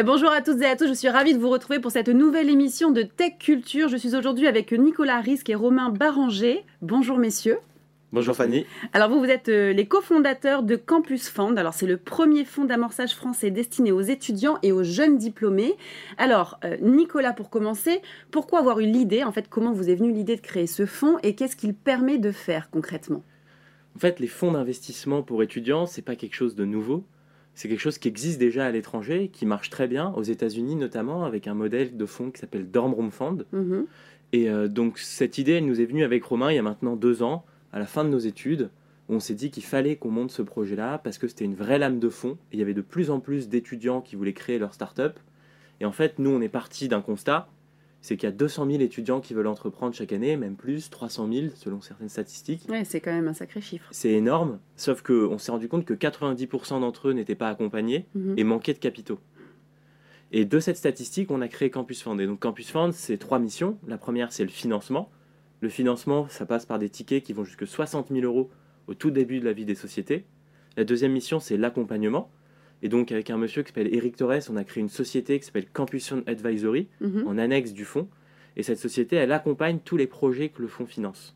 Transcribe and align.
Euh, 0.00 0.02
bonjour 0.02 0.30
à 0.30 0.40
toutes 0.40 0.62
et 0.62 0.66
à 0.66 0.76
tous, 0.76 0.86
je 0.86 0.94
suis 0.94 1.10
ravie 1.10 1.34
de 1.34 1.38
vous 1.38 1.50
retrouver 1.50 1.78
pour 1.78 1.90
cette 1.90 2.08
nouvelle 2.08 2.48
émission 2.48 2.90
de 2.90 3.02
Tech 3.02 3.34
Culture. 3.38 3.88
Je 3.88 3.98
suis 3.98 4.16
aujourd'hui 4.16 4.46
avec 4.46 4.72
Nicolas 4.72 5.20
Risque 5.20 5.50
et 5.50 5.54
Romain 5.54 5.90
Barranger. 5.90 6.64
Bonjour 6.80 7.18
messieurs. 7.18 7.58
Bonjour 8.12 8.34
Fanny. 8.34 8.64
Alors 8.94 9.10
vous, 9.10 9.18
vous 9.18 9.28
êtes 9.28 9.50
euh, 9.50 9.74
les 9.74 9.86
cofondateurs 9.86 10.62
de 10.62 10.76
Campus 10.76 11.28
Fund. 11.28 11.58
Alors 11.58 11.74
c'est 11.74 11.86
le 11.86 11.98
premier 11.98 12.46
fonds 12.46 12.64
d'amorçage 12.64 13.14
français 13.14 13.50
destiné 13.50 13.92
aux 13.92 14.00
étudiants 14.00 14.58
et 14.62 14.72
aux 14.72 14.84
jeunes 14.84 15.18
diplômés. 15.18 15.74
Alors 16.16 16.58
euh, 16.64 16.78
Nicolas, 16.80 17.34
pour 17.34 17.50
commencer, 17.50 18.00
pourquoi 18.30 18.60
avoir 18.60 18.80
eu 18.80 18.86
l'idée 18.86 19.22
En 19.22 19.32
fait, 19.32 19.48
comment 19.50 19.72
vous 19.72 19.90
est 19.90 19.96
venue 19.96 20.12
l'idée 20.12 20.36
de 20.36 20.40
créer 20.40 20.66
ce 20.66 20.86
fonds 20.86 21.18
et 21.22 21.34
qu'est-ce 21.34 21.56
qu'il 21.56 21.74
permet 21.74 22.16
de 22.16 22.32
faire 22.32 22.70
concrètement? 22.70 23.22
En 23.96 23.98
fait, 23.98 24.18
les 24.18 24.28
fonds 24.28 24.52
d'investissement 24.52 25.22
pour 25.22 25.42
étudiants, 25.42 25.84
c'est 25.84 26.00
pas 26.00 26.16
quelque 26.16 26.36
chose 26.36 26.54
de 26.54 26.64
nouveau. 26.64 27.04
C'est 27.54 27.68
quelque 27.68 27.80
chose 27.80 27.98
qui 27.98 28.08
existe 28.08 28.38
déjà 28.38 28.66
à 28.66 28.70
l'étranger, 28.70 29.28
qui 29.32 29.44
marche 29.44 29.70
très 29.70 29.88
bien, 29.88 30.12
aux 30.16 30.22
États-Unis 30.22 30.76
notamment, 30.76 31.24
avec 31.24 31.46
un 31.46 31.54
modèle 31.54 31.96
de 31.96 32.06
fonds 32.06 32.30
qui 32.30 32.40
s'appelle 32.40 32.70
Dorm 32.70 32.94
Room 32.94 33.10
Fund. 33.10 33.44
Mhm. 33.52 33.86
Et 34.32 34.48
euh, 34.48 34.68
donc 34.68 34.98
cette 34.98 35.38
idée, 35.38 35.52
elle 35.52 35.66
nous 35.66 35.80
est 35.80 35.86
venue 35.86 36.04
avec 36.04 36.24
Romain 36.24 36.52
il 36.52 36.56
y 36.56 36.58
a 36.58 36.62
maintenant 36.62 36.96
deux 36.96 37.22
ans 37.22 37.44
à 37.72 37.78
la 37.78 37.86
fin 37.86 38.04
de 38.04 38.10
nos 38.10 38.18
études, 38.18 38.70
on 39.08 39.18
s'est 39.18 39.34
dit 39.34 39.50
qu'il 39.50 39.64
fallait 39.64 39.96
qu'on 39.96 40.10
monte 40.10 40.30
ce 40.30 40.42
projet-là 40.42 40.98
parce 40.98 41.18
que 41.18 41.26
c'était 41.26 41.44
une 41.44 41.54
vraie 41.54 41.78
lame 41.78 41.98
de 41.98 42.08
fond. 42.08 42.38
Et 42.52 42.56
il 42.56 42.58
y 42.60 42.62
avait 42.62 42.74
de 42.74 42.80
plus 42.80 43.10
en 43.10 43.18
plus 43.18 43.48
d'étudiants 43.48 44.00
qui 44.00 44.14
voulaient 44.14 44.32
créer 44.32 44.58
leur 44.58 44.72
start-up. 44.72 45.18
Et 45.80 45.84
en 45.84 45.92
fait, 45.92 46.18
nous, 46.18 46.30
on 46.30 46.40
est 46.40 46.48
parti 46.48 46.88
d'un 46.88 47.00
constat 47.00 47.48
c'est 48.02 48.16
qu'il 48.16 48.26
y 48.28 48.32
a 48.32 48.34
200 48.34 48.66
000 48.70 48.82
étudiants 48.82 49.20
qui 49.20 49.34
veulent 49.34 49.46
entreprendre 49.46 49.94
chaque 49.94 50.12
année, 50.12 50.36
même 50.36 50.56
plus, 50.56 50.88
300 50.90 51.28
000 51.32 51.46
selon 51.54 51.80
certaines 51.80 52.08
statistiques. 52.08 52.62
Ouais, 52.68 52.84
c'est 52.84 53.00
quand 53.00 53.12
même 53.12 53.28
un 53.28 53.34
sacré 53.34 53.60
chiffre. 53.60 53.86
C'est 53.90 54.10
énorme, 54.12 54.58
sauf 54.76 55.02
qu'on 55.02 55.36
s'est 55.38 55.52
rendu 55.52 55.68
compte 55.68 55.84
que 55.84 55.94
90% 55.94 56.80
d'entre 56.80 57.08
eux 57.08 57.12
n'étaient 57.12 57.34
pas 57.34 57.48
accompagnés 57.48 58.06
Mhm. 58.14 58.34
et 58.38 58.44
manquaient 58.44 58.74
de 58.74 58.78
capitaux. 58.78 59.18
Et 60.32 60.44
de 60.44 60.60
cette 60.60 60.76
statistique, 60.76 61.30
on 61.30 61.40
a 61.40 61.48
créé 61.48 61.70
Campus 61.70 62.02
Fund. 62.02 62.20
Et 62.20 62.26
donc 62.26 62.38
Campus 62.40 62.70
Fund, 62.70 62.92
c'est 62.92 63.18
trois 63.18 63.38
missions. 63.38 63.76
La 63.88 63.98
première, 63.98 64.32
c'est 64.32 64.44
le 64.44 64.50
financement. 64.50 65.10
Le 65.60 65.68
financement, 65.68 66.28
ça 66.28 66.46
passe 66.46 66.64
par 66.66 66.78
des 66.78 66.88
tickets 66.88 67.22
qui 67.24 67.32
vont 67.32 67.44
jusqu'à 67.44 67.66
60 67.66 68.08
000 68.10 68.24
euros 68.24 68.48
au 68.86 68.94
tout 68.94 69.10
début 69.10 69.40
de 69.40 69.44
la 69.44 69.52
vie 69.52 69.64
des 69.64 69.74
sociétés. 69.74 70.24
La 70.76 70.84
deuxième 70.84 71.12
mission, 71.12 71.40
c'est 71.40 71.56
l'accompagnement. 71.56 72.30
Et 72.82 72.88
donc, 72.88 73.12
avec 73.12 73.28
un 73.30 73.36
monsieur 73.36 73.62
qui 73.62 73.68
s'appelle 73.68 73.94
Eric 73.94 74.16
Torres, 74.16 74.40
on 74.50 74.56
a 74.56 74.64
créé 74.64 74.80
une 74.80 74.88
société 74.88 75.38
qui 75.38 75.44
s'appelle 75.46 75.66
Campus 75.70 76.08
Fund 76.08 76.22
Advisory, 76.26 76.88
Mhm. 77.00 77.24
en 77.26 77.36
annexe 77.38 77.72
du 77.72 77.84
fonds. 77.84 78.08
Et 78.56 78.62
cette 78.62 78.78
société, 78.78 79.16
elle 79.16 79.32
accompagne 79.32 79.78
tous 79.84 79.96
les 79.96 80.06
projets 80.06 80.48
que 80.48 80.62
le 80.62 80.68
fonds 80.68 80.86
finance. 80.86 81.34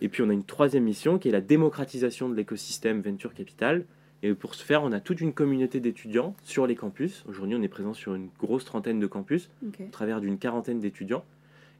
Et 0.00 0.08
puis, 0.08 0.22
on 0.22 0.28
a 0.30 0.32
une 0.32 0.44
troisième 0.44 0.84
mission 0.84 1.18
qui 1.18 1.28
est 1.28 1.32
la 1.32 1.40
démocratisation 1.40 2.28
de 2.28 2.34
l'écosystème 2.34 3.00
Venture 3.00 3.32
Capital. 3.34 3.84
Et 4.22 4.34
pour 4.34 4.54
ce 4.54 4.62
faire, 4.64 4.82
on 4.82 4.92
a 4.92 5.00
toute 5.00 5.20
une 5.20 5.32
communauté 5.32 5.80
d'étudiants 5.80 6.34
sur 6.42 6.66
les 6.66 6.74
campus. 6.74 7.24
Aujourd'hui, 7.28 7.56
on 7.56 7.62
est 7.62 7.68
présent 7.68 7.94
sur 7.94 8.14
une 8.14 8.28
grosse 8.38 8.64
trentaine 8.64 8.98
de 9.00 9.06
campus 9.06 9.48
au 9.88 9.90
travers 9.92 10.20
d'une 10.20 10.38
quarantaine 10.38 10.78
d'étudiants. 10.80 11.24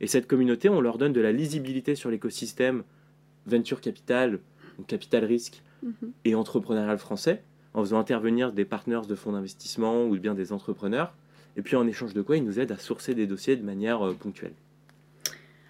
Et 0.00 0.06
cette 0.06 0.26
communauté, 0.26 0.68
on 0.70 0.80
leur 0.80 0.96
donne 0.96 1.12
de 1.12 1.20
la 1.20 1.32
lisibilité 1.32 1.94
sur 1.94 2.10
l'écosystème 2.10 2.82
venture 3.46 3.80
capital, 3.82 4.38
capital 4.86 5.24
risque 5.24 5.62
Mhm. 5.82 6.12
et 6.24 6.34
entrepreneurial 6.34 6.96
français, 6.98 7.42
en 7.74 7.80
faisant 7.80 7.98
intervenir 7.98 8.52
des 8.52 8.64
partenaires 8.64 9.06
de 9.06 9.14
fonds 9.14 9.32
d'investissement 9.32 10.04
ou 10.04 10.18
bien 10.18 10.34
des 10.34 10.52
entrepreneurs. 10.52 11.12
Et 11.56 11.62
puis 11.62 11.76
en 11.76 11.86
échange 11.86 12.14
de 12.14 12.22
quoi, 12.22 12.36
ils 12.36 12.44
nous 12.44 12.60
aident 12.60 12.72
à 12.72 12.78
sourcer 12.78 13.14
des 13.14 13.26
dossiers 13.26 13.56
de 13.56 13.64
manière 13.64 14.06
euh, 14.06 14.14
ponctuelle. 14.14 14.52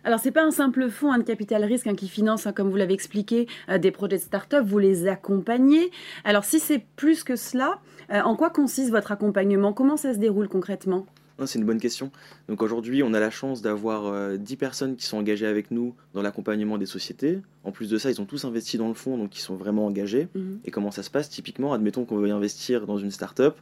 Alors, 0.02 0.18
c'est 0.18 0.30
pas 0.30 0.44
un 0.44 0.50
simple 0.50 0.88
fonds 0.88 1.16
de 1.16 1.22
capital 1.22 1.62
risque 1.64 1.86
hein, 1.86 1.94
qui 1.94 2.08
finance, 2.08 2.46
hein, 2.46 2.52
comme 2.52 2.70
vous 2.70 2.76
l'avez 2.76 2.94
expliqué, 2.94 3.46
euh, 3.68 3.76
des 3.76 3.90
projets 3.90 4.16
de 4.16 4.22
start-up, 4.22 4.64
vous 4.66 4.78
les 4.78 5.06
accompagnez. 5.08 5.90
Alors, 6.24 6.44
si 6.44 6.58
c'est 6.58 6.82
plus 6.96 7.22
que 7.22 7.36
cela, 7.36 7.80
euh, 8.10 8.20
en 8.22 8.34
quoi 8.34 8.50
consiste 8.50 8.90
votre 8.90 9.12
accompagnement? 9.12 9.72
Comment 9.74 9.98
ça 9.98 10.14
se 10.14 10.18
déroule 10.18 10.48
concrètement? 10.48 11.06
C'est 11.46 11.58
une 11.58 11.64
bonne 11.64 11.80
question. 11.80 12.10
Donc 12.48 12.62
aujourd'hui, 12.62 13.02
on 13.02 13.12
a 13.14 13.20
la 13.20 13.30
chance 13.30 13.62
d'avoir 13.62 14.06
euh, 14.06 14.36
10 14.36 14.56
personnes 14.56 14.96
qui 14.96 15.06
sont 15.06 15.16
engagées 15.18 15.46
avec 15.46 15.70
nous 15.70 15.94
dans 16.14 16.22
l'accompagnement 16.22 16.78
des 16.78 16.86
sociétés. 16.86 17.38
En 17.64 17.72
plus 17.72 17.88
de 17.90 17.98
ça, 17.98 18.10
ils 18.10 18.20
ont 18.20 18.24
tous 18.26 18.44
investi 18.44 18.76
dans 18.78 18.88
le 18.88 18.94
fonds, 18.94 19.16
donc 19.16 19.36
ils 19.36 19.40
sont 19.40 19.56
vraiment 19.56 19.86
engagés. 19.86 20.28
Mhm. 20.34 20.60
Et 20.64 20.70
comment 20.70 20.90
ça 20.90 21.02
se 21.02 21.10
passe? 21.10 21.28
Typiquement, 21.30 21.72
admettons 21.72 22.04
qu'on 22.04 22.16
veut 22.18 22.30
investir 22.30 22.86
dans 22.86 22.98
une 22.98 23.10
start-up, 23.10 23.56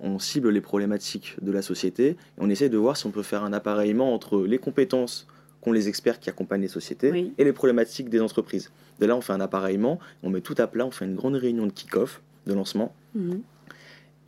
on 0.00 0.18
cible 0.18 0.50
les 0.50 0.60
problématiques 0.60 1.36
de 1.40 1.50
la 1.52 1.62
société 1.62 2.08
et 2.08 2.16
on 2.38 2.50
essaie 2.50 2.68
de 2.68 2.76
voir 2.76 2.96
si 2.96 3.06
on 3.06 3.10
peut 3.10 3.22
faire 3.22 3.44
un 3.44 3.52
appareillement 3.52 4.12
entre 4.14 4.42
les 4.44 4.58
compétences 4.58 5.26
qu'ont 5.62 5.72
les 5.72 5.88
experts 5.88 6.20
qui 6.20 6.28
accompagnent 6.28 6.60
les 6.60 6.68
sociétés 6.68 7.10
Oui. 7.10 7.32
et 7.38 7.44
les 7.44 7.52
problématiques 7.52 8.10
des 8.10 8.20
entreprises. 8.20 8.70
De 9.00 9.06
là, 9.06 9.16
on 9.16 9.20
fait 9.20 9.32
un 9.32 9.40
appareillement, 9.40 9.98
on 10.22 10.30
met 10.30 10.42
tout 10.42 10.54
à 10.58 10.66
plat, 10.66 10.86
on 10.86 10.90
fait 10.90 11.06
une 11.06 11.14
grande 11.16 11.34
réunion 11.34 11.66
de 11.66 11.72
kick-off, 11.72 12.20
de 12.46 12.52
lancement. 12.54 12.94
Mhm. 13.14 13.40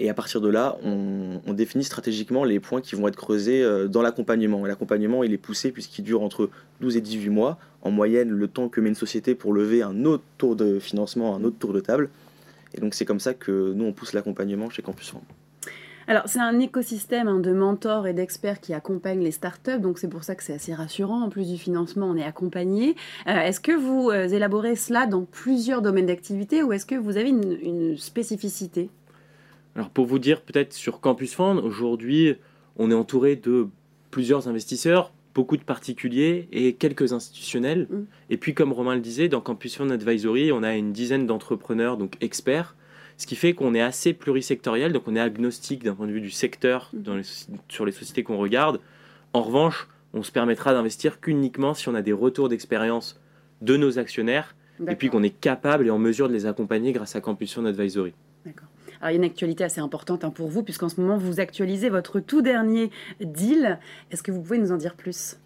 Et 0.00 0.08
à 0.08 0.14
partir 0.14 0.40
de 0.40 0.48
là, 0.48 0.76
on, 0.84 1.52
définit 1.52 1.82
stratégiquement 1.82 2.44
les 2.44 2.60
points 2.60 2.80
qui 2.80 2.94
vont 2.94 3.08
être 3.08 3.16
creusés 3.16 3.64
euh, 3.64 3.88
dans 3.88 4.00
l'accompagnement. 4.00 4.64
Et 4.64 4.68
L'accompagnement, 4.68 5.24
il 5.24 5.32
est 5.32 5.38
poussé 5.38 5.72
puisqu'il 5.72 6.02
dure 6.02 6.22
entre 6.22 6.50
12 6.80 6.96
et 6.96 7.00
18 7.00 7.30
mois. 7.30 7.58
En 7.82 7.90
moyenne, 7.90 8.30
le 8.30 8.48
temps 8.48 8.68
que 8.68 8.80
met 8.80 8.90
une 8.90 8.94
société 8.94 9.34
pour 9.34 9.52
lever 9.52 9.82
un 9.82 10.04
autre 10.04 10.22
tour 10.36 10.54
de 10.54 10.78
financement, 10.78 11.34
un 11.34 11.42
autre 11.42 11.58
tour 11.58 11.72
de 11.72 11.80
table. 11.80 12.10
Et 12.74 12.80
donc, 12.80 12.94
c'est 12.94 13.04
comme 13.04 13.18
ça 13.18 13.34
que 13.34 13.72
nous, 13.72 13.86
on 13.86 13.92
pousse 13.92 14.12
l'accompagnement 14.12 14.70
chez 14.70 14.82
Campus. 14.82 15.14
Alors, 16.06 16.22
c'est 16.26 16.38
un 16.38 16.58
écosystème 16.60 17.26
hein, 17.26 17.40
de 17.40 17.52
mentors 17.52 18.06
et 18.06 18.12
d'experts 18.12 18.60
qui 18.60 18.74
accompagnent 18.74 19.22
les 19.22 19.32
startups, 19.32 19.80
donc 19.80 19.98
c'est 19.98 20.08
pour 20.08 20.24
ça 20.24 20.34
que 20.34 20.42
c'est 20.42 20.54
assez 20.54 20.74
rassurant. 20.74 21.22
En 21.22 21.28
plus 21.28 21.50
du 21.50 21.58
financement, 21.58 22.06
on 22.06 22.16
est 22.16 22.24
accompagné. 22.24 22.94
Euh, 23.26 23.40
est-ce 23.40 23.60
que 23.60 23.72
vous 23.72 24.10
euh, 24.10 24.28
élaborez 24.28 24.76
cela 24.76 25.06
dans 25.06 25.24
plusieurs 25.24 25.82
domaines 25.82 26.06
d'activité 26.06 26.62
ou 26.62 26.72
est-ce 26.72 26.86
que 26.86 26.94
vous 26.94 27.16
avez 27.16 27.28
une 27.28 27.98
spécificité? 27.98 28.90
Alors 29.78 29.90
pour 29.90 30.06
vous 30.06 30.18
dire 30.18 30.42
peut-être 30.42 30.72
sur 30.72 31.00
Campus 31.00 31.34
Fund, 31.36 31.60
aujourd'hui, 31.62 32.34
on 32.78 32.90
est 32.90 32.94
entouré 32.94 33.36
de 33.36 33.68
plusieurs 34.10 34.48
investisseurs, 34.48 35.12
beaucoup 35.36 35.56
de 35.56 35.62
particuliers 35.62 36.48
et 36.50 36.72
quelques 36.74 37.12
institutionnels. 37.12 37.86
Mm. 37.88 38.04
Et 38.30 38.36
puis 38.38 38.54
comme 38.54 38.72
Romain 38.72 38.96
le 38.96 39.00
disait, 39.00 39.28
dans 39.28 39.40
Campus 39.40 39.76
Fund 39.76 39.92
Advisory, 39.92 40.50
on 40.50 40.64
a 40.64 40.74
une 40.74 40.90
dizaine 40.92 41.28
d'entrepreneurs, 41.28 41.96
donc 41.96 42.16
experts, 42.20 42.74
ce 43.18 43.28
qui 43.28 43.36
fait 43.36 43.52
qu'on 43.54 43.72
est 43.72 43.80
assez 43.80 44.14
plurisectoriel, 44.14 44.92
donc 44.92 45.04
on 45.06 45.14
est 45.14 45.20
agnostique 45.20 45.84
d'un 45.84 45.94
point 45.94 46.08
de 46.08 46.12
vue 46.12 46.20
du 46.20 46.32
secteur 46.32 46.90
Mm. 46.92 47.02
dans 47.02 47.14
les 47.14 47.22
soci- 47.22 47.46
sur 47.68 47.86
les 47.86 47.92
sociétés 47.92 48.24
qu'on 48.24 48.36
regarde. 48.38 48.80
En 49.32 49.42
revanche, 49.42 49.86
on 50.12 50.24
se 50.24 50.32
permettra 50.32 50.72
d'investir 50.72 51.20
qu'uniquement 51.20 51.72
si 51.74 51.88
on 51.88 51.94
a 51.94 52.02
des 52.02 52.12
retours 52.12 52.48
d'expérience 52.48 53.20
de 53.62 53.76
nos 53.76 54.00
actionnaires 54.00 54.56
et 54.88 54.96
puis 54.96 55.08
qu'on 55.08 55.22
est 55.22 55.38
capable 55.38 55.86
et 55.86 55.90
en 55.90 55.98
mesure 55.98 56.28
de 56.28 56.32
les 56.32 56.46
accompagner 56.46 56.90
grâce 56.92 57.14
à 57.14 57.20
Campus 57.20 57.54
Fund 57.54 57.66
Advisory. 57.66 58.12
Il 59.00 59.04
y 59.04 59.08
a 59.08 59.12
une 59.12 59.24
actualité 59.24 59.64
assez 59.64 59.80
importante 59.80 60.24
hein, 60.24 60.30
pour 60.30 60.48
vous, 60.48 60.62
puisqu'en 60.62 60.88
ce 60.88 61.00
moment, 61.00 61.16
vous 61.16 61.40
actualisez 61.40 61.88
votre 61.88 62.20
tout 62.20 62.42
dernier 62.42 62.90
deal. 63.20 63.78
Est-ce 64.10 64.22
que 64.22 64.32
vous 64.32 64.40
pouvez 64.40 64.58
nous 64.58 64.72
en 64.72 64.76
dire 64.76 64.94
plus? 64.94 65.36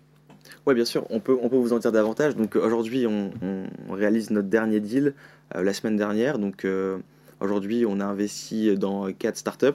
Oui, 0.67 0.75
bien 0.75 0.85
sûr, 0.85 1.07
on 1.11 1.21
peut, 1.21 1.33
vous 1.33 1.73
en 1.73 1.79
dire 1.79 1.93
davantage. 1.93 2.37
Donc 2.37 2.57
aujourd'hui, 2.57 3.07
on, 3.07 3.31
réalise 3.91 4.31
notre 4.31 4.49
dernier 4.49 4.81
deal 4.81 5.15
euh, 5.55 5.63
la 5.63 5.73
semaine 5.73 5.97
dernière. 5.97 6.39
Donc 6.39 6.65
euh, 6.65 6.99
aujourd'hui, 7.41 7.85
on 7.87 8.01
a 8.01 8.05
investi 8.05 8.77
dans 8.77 9.13
quatre 9.13 9.37
startups. 9.37 9.67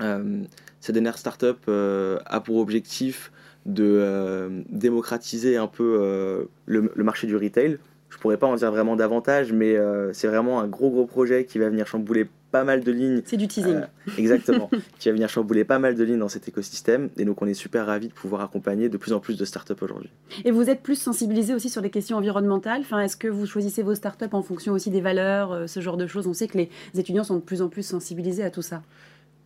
Euh, 0.00 0.42
cette 0.80 0.94
dernière 0.94 1.18
startup 1.18 1.58
euh, 1.68 2.18
a 2.26 2.40
pour 2.40 2.56
objectif 2.56 3.32
de 3.64 4.62
démocratiser 4.68 5.56
un 5.56 5.66
peu 5.66 6.46
le 6.66 7.02
marché 7.02 7.26
du 7.26 7.36
retail. 7.36 7.78
Je 8.08 8.18
pourrais 8.18 8.36
pas 8.36 8.46
en 8.46 8.54
dire 8.54 8.70
vraiment 8.70 8.96
davantage, 8.96 9.52
mais 9.52 9.76
euh, 9.76 10.12
c'est 10.12 10.28
vraiment 10.28 10.60
un 10.60 10.66
gros 10.66 10.90
gros 10.90 11.06
projet 11.06 11.44
qui 11.44 11.58
va 11.58 11.68
venir 11.68 11.86
chambouler 11.86 12.28
pas 12.50 12.64
mal 12.64 12.82
de 12.82 12.92
lignes 12.92 13.22
C'est 13.24 13.36
du 13.36 13.48
teasing. 13.48 13.74
Euh, 13.74 14.10
Exactement, 14.16 14.70
qui 14.98 15.08
va 15.08 15.14
venir 15.14 15.28
chambouler 15.28 15.64
pas 15.64 15.78
mal 15.78 15.94
de 15.94 16.04
lignes 16.04 16.18
dans 16.18 16.28
cet 16.28 16.48
écosystème. 16.48 17.10
Et 17.18 17.24
donc, 17.24 17.42
on 17.42 17.46
est 17.46 17.54
super 17.54 17.86
ravis 17.86 18.08
de 18.08 18.12
pouvoir 18.14 18.40
accompagner 18.42 18.88
de 18.88 18.96
plus 18.96 19.12
en 19.12 19.20
plus 19.20 19.36
de 19.36 19.44
startups 19.44 19.74
aujourd'hui. 19.82 20.10
Et 20.44 20.50
vous 20.50 20.70
êtes 20.70 20.82
plus 20.82 20.94
sensibilisé 20.98 21.54
aussi 21.54 21.68
sur 21.68 21.82
les 21.82 21.90
questions 21.90 22.16
environnementales 22.16 22.80
enfin, 22.80 23.00
Est-ce 23.00 23.16
que 23.16 23.28
vous 23.28 23.46
choisissez 23.46 23.82
vos 23.82 23.94
startups 23.94 24.32
en 24.32 24.42
fonction 24.42 24.72
aussi 24.72 24.90
des 24.90 25.00
valeurs, 25.00 25.52
euh, 25.52 25.66
ce 25.66 25.80
genre 25.80 25.96
de 25.96 26.06
choses? 26.06 26.26
On 26.26 26.34
sait 26.34 26.48
que 26.48 26.58
les 26.58 26.70
étudiants 26.96 27.24
sont 27.24 27.36
de 27.36 27.42
plus 27.42 27.60
en 27.60 27.68
plus 27.68 27.82
sensibilisés 27.82 28.44
à 28.44 28.50
tout 28.50 28.62
ça. 28.62 28.82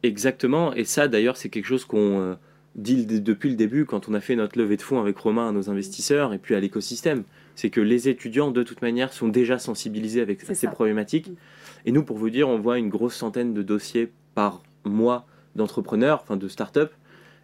Exactement, 0.03 0.73
et 0.73 0.85
ça 0.85 1.09
d'ailleurs 1.09 1.37
c'est 1.37 1.51
quelque 1.51 1.67
chose 1.67 1.85
qu'on 1.85 2.21
euh, 2.21 2.35
dit 2.77 3.05
depuis 3.07 3.51
le 3.51 3.57
début 3.57 3.85
quand 3.85 4.09
on 4.09 4.15
a 4.15 4.21
fait 4.21 4.37
notre 4.37 4.59
levée 4.59 4.77
de 4.77 4.83
fonds 4.83 5.01
avec 5.01 5.17
Romain 5.19 5.49
à 5.49 5.53
nos 5.53 5.71
investisseurs 5.71 6.33
et 6.33 6.39
puis 6.39 6.55
à 6.55 6.61
l'écosystème. 6.61 7.25
C'est 7.57 7.71
que 7.71 7.81
les 7.81 8.09
étudiants 8.09 8.51
de 8.51 8.63
toute 8.63 8.81
manière 8.81 9.13
sont 9.13 9.29
déjà 9.29 9.59
sensibilisés 9.59 10.21
avec 10.21 10.41
ces 10.41 10.55
ça. 10.55 10.71
problématiques. 10.71 11.29
Mm. 11.29 11.35
Et 11.87 11.93
nous 11.93 12.05
pour 12.05 12.17
vous 12.17 12.31
dire, 12.31 12.49
on 12.49 12.59
voit 12.59 12.79
une 12.79 12.89
grosse 12.89 13.15
centaine 13.15 13.55
de 13.55 13.63
dossiers 13.63 14.11
par 14.35 14.63
mois 14.85 15.27
d'entrepreneurs, 15.57 16.21
enfin 16.23 16.37
de 16.37 16.49
start-up. 16.49 16.93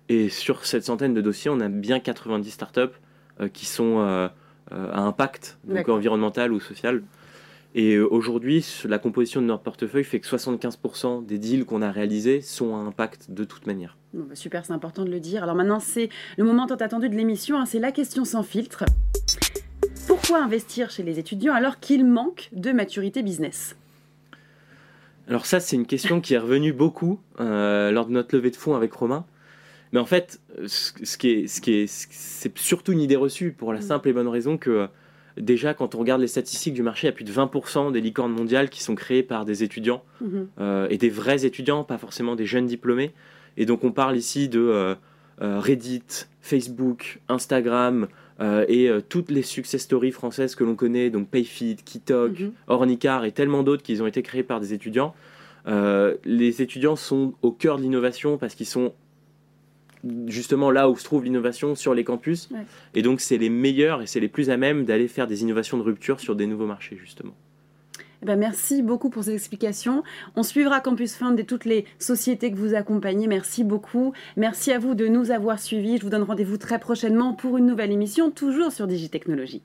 Et 0.08 0.28
sur 0.28 0.64
cette 0.64 0.84
centaine 0.84 1.14
de 1.14 1.20
dossiers, 1.20 1.50
on 1.50 1.60
a 1.60 1.68
bien 1.68 1.98
90 1.98 2.50
start-up 2.50 2.94
euh, 3.40 3.48
qui 3.48 3.66
sont 3.66 3.98
euh, 3.98 4.28
euh, 4.72 4.92
à 4.92 5.00
impact, 5.00 5.58
donc 5.64 5.88
environnemental 5.88 6.52
ou 6.52 6.60
social. 6.60 7.02
Et 7.78 7.94
euh, 7.94 8.08
aujourd'hui, 8.10 8.66
la 8.86 8.98
composition 8.98 9.42
de 9.42 9.46
notre 9.46 9.62
portefeuille 9.62 10.02
fait 10.02 10.18
que 10.18 10.26
75% 10.26 11.26
des 11.26 11.38
deals 11.38 11.66
qu'on 11.66 11.82
a 11.82 11.92
réalisés 11.92 12.40
sont 12.40 12.74
à 12.74 12.78
impact 12.78 13.30
de 13.30 13.44
toute 13.44 13.66
manière. 13.66 13.98
Bon, 14.14 14.24
bah, 14.26 14.34
super, 14.34 14.64
c'est 14.64 14.72
important 14.72 15.04
de 15.04 15.10
le 15.10 15.20
dire. 15.20 15.42
Alors 15.42 15.54
maintenant, 15.54 15.78
c'est 15.78 16.08
le 16.38 16.44
moment 16.44 16.66
tant 16.66 16.76
attendu 16.76 17.10
de 17.10 17.14
l'émission, 17.14 17.58
hein, 17.58 17.66
c'est 17.66 17.78
la 17.78 17.92
question 17.92 18.24
sans 18.24 18.42
filtre. 18.42 18.86
Pourquoi 20.06 20.42
investir 20.42 20.90
chez 20.90 21.02
les 21.02 21.18
étudiants 21.18 21.52
alors 21.52 21.78
qu'ils 21.78 22.06
manquent 22.06 22.48
de 22.52 22.72
maturité 22.72 23.22
business? 23.22 23.76
Alors 25.28 25.44
ça, 25.44 25.60
c'est 25.60 25.76
une 25.76 25.86
question 25.86 26.22
qui 26.22 26.32
est 26.32 26.38
revenue 26.38 26.72
beaucoup 26.72 27.20
euh, 27.40 27.90
lors 27.90 28.06
de 28.06 28.12
notre 28.12 28.34
levée 28.34 28.50
de 28.50 28.56
fonds 28.56 28.74
avec 28.74 28.90
Romain. 28.94 29.26
Mais 29.92 29.98
en 29.98 30.06
fait, 30.06 30.40
ce 30.66 31.18
qui 31.18 31.28
est, 31.28 31.46
ce 31.46 31.60
qui 31.60 31.74
est, 31.74 31.86
c'est 31.86 32.56
surtout 32.56 32.92
une 32.92 33.02
idée 33.02 33.16
reçue 33.16 33.52
pour 33.52 33.74
la 33.74 33.80
mm. 33.80 33.82
simple 33.82 34.08
et 34.08 34.12
bonne 34.14 34.28
raison 34.28 34.56
que 34.56 34.88
déjà, 35.38 35.74
quand 35.74 35.94
on 35.94 35.98
regarde 35.98 36.20
les 36.20 36.26
statistiques 36.26 36.74
du 36.74 36.82
marché, 36.82 37.06
il 37.06 37.10
y 37.10 37.12
a 37.12 37.12
plus 37.12 37.24
de 37.24 37.32
20% 37.32 37.92
des 37.92 38.00
licornes 38.00 38.32
mondiales 38.32 38.70
qui 38.70 38.82
sont 38.82 38.94
créées 38.94 39.22
par 39.22 39.44
des 39.44 39.62
étudiants 39.62 40.02
mm-hmm. 40.22 40.46
euh, 40.60 40.86
et 40.90 40.98
des 40.98 41.10
vrais 41.10 41.44
étudiants, 41.44 41.84
pas 41.84 41.98
forcément 41.98 42.36
des 42.36 42.46
jeunes 42.46 42.66
diplômés. 42.66 43.12
Et 43.56 43.66
donc, 43.66 43.84
on 43.84 43.92
parle 43.92 44.16
ici 44.16 44.48
de 44.48 44.60
euh, 44.60 44.94
Reddit, 45.40 46.26
Facebook, 46.40 47.20
Instagram, 47.28 48.08
euh, 48.40 48.66
et 48.68 48.88
euh, 48.88 49.00
toutes 49.00 49.30
les 49.30 49.42
success 49.42 49.82
stories 49.82 50.12
françaises 50.12 50.54
que 50.54 50.64
l'on 50.64 50.74
connaît, 50.74 51.08
donc 51.08 51.28
Payfit, 51.28 51.76
Kitok, 51.76 52.40
mhm. 52.40 52.52
Ornicar 52.66 53.24
et 53.24 53.32
tellement 53.32 53.62
d'autres 53.62 53.82
qui 53.82 54.00
ont 54.02 54.06
été 54.06 54.22
créés 54.22 54.42
par 54.42 54.60
des 54.60 54.74
étudiants, 54.74 55.14
euh, 55.66 56.16
les 56.24 56.60
étudiants 56.60 56.96
sont 56.96 57.34
au 57.42 57.50
cœur 57.50 57.78
de 57.78 57.82
l'innovation 57.82 58.36
parce 58.36 58.54
qu'ils 58.54 58.66
sont 58.66 58.92
justement 60.26 60.70
là 60.70 60.88
où 60.90 60.96
se 60.96 61.04
trouve 61.04 61.24
l'innovation 61.24 61.74
sur 61.74 61.94
les 61.94 62.04
campus. 62.04 62.48
Et 62.94 63.02
donc 63.02 63.20
c'est 63.20 63.38
les 63.38 63.50
meilleurs 63.50 64.02
et 64.02 64.06
c'est 64.06 64.20
les 64.20 64.28
plus 64.28 64.50
à 64.50 64.56
même 64.56 64.84
d'aller 64.84 65.08
faire 65.08 65.26
des 65.26 65.42
innovations 65.42 65.78
de 65.78 65.82
rupture 65.82 66.20
sur 66.20 66.36
des 66.36 66.46
nouveaux 66.46 66.66
marchés 66.66 66.96
justement. 67.00 67.34
Eh 68.22 68.26
ben, 68.26 68.36
merci 68.36 68.82
beaucoup 68.82 69.10
pour 69.10 69.24
ces 69.24 69.34
explications. 69.34 70.02
On 70.36 70.42
suivra 70.42 70.80
Campus 70.80 71.14
Fund 71.14 71.38
et 71.38 71.44
toutes 71.44 71.66
les 71.66 71.84
sociétés 71.98 72.50
que 72.50 72.56
vous 72.56 72.74
accompagnez. 72.74 73.26
Merci 73.26 73.62
beaucoup. 73.62 74.14
Merci 74.36 74.72
à 74.72 74.78
vous 74.78 74.94
de 74.94 75.06
nous 75.06 75.30
avoir 75.30 75.58
suivis. 75.58 75.98
Je 75.98 76.02
vous 76.02 76.10
donne 76.10 76.22
rendez-vous 76.22 76.56
très 76.56 76.78
prochainement 76.78 77.34
pour 77.34 77.58
une 77.58 77.66
nouvelle 77.66 77.92
émission, 77.92 78.30
toujours 78.30 78.72
sur 78.72 78.86
Digitechnologie. 78.86 79.62